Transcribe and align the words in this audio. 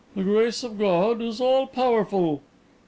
"The 0.15 0.23
grace 0.23 0.63
of 0.63 0.79
God 0.79 1.21
is 1.21 1.39
all 1.39 1.67
powerful." 1.67 2.41